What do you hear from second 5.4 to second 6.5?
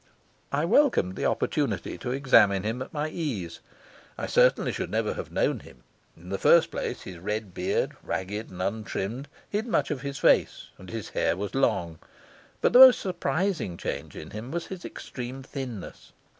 him. In the